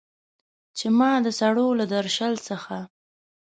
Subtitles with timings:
[0.77, 2.77] چې ما د سړو له درشل څخه